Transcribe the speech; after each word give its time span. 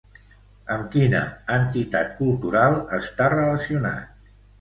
Amb 0.75 0.85
quina 0.95 1.19
entitat 1.55 2.15
cultural 2.21 2.79
està 3.01 3.29
relacionat? 3.35 4.33